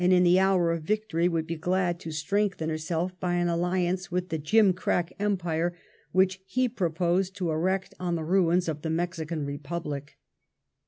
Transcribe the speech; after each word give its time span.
227 0.01 0.25
in 0.25 0.33
the 0.33 0.39
hour 0.39 0.71
of 0.71 0.85
yictory 0.85 1.29
would 1.29 1.45
be 1.45 1.55
glad 1.55 1.99
to 1.99 2.09
strengthen 2.09 2.71
herself 2.71 3.11
by 3.19 3.35
an 3.35 3.47
alliance 3.47 4.11
with 4.11 4.29
the 4.29 4.39
gimcrack 4.39 5.11
Empire 5.19 5.77
whiek 6.11 6.39
he 6.47 6.67
proposed 6.67 7.35
to 7.35 7.51
erect 7.51 7.93
on 7.99 8.15
the 8.15 8.23
ruins 8.23 8.67
of 8.67 8.81
the 8.81 8.89
Mexican 8.89 9.45
Re 9.45 9.59
public. 9.59 10.17